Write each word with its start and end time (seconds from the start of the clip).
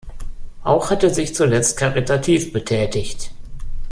Auch 0.63 0.89
hat 0.89 1.03
er 1.03 1.11
sich 1.11 1.35
zuletzt 1.35 1.77
karitativ 1.77 2.51
betätigt. 2.53 3.35